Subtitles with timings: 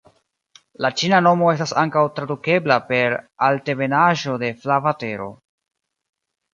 [0.85, 3.19] La ĉina nomo estas ankaŭ tradukebla per
[3.51, 5.33] "Altebenaĵo de Flava Tero".